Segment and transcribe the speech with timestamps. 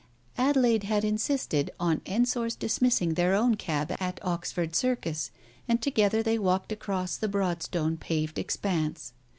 [0.35, 5.29] Adelaide had insisted on Ensor's dismiss ing their own cab at Oxford Circus,
[5.67, 9.13] and together they walked across the broad stone paved expanse.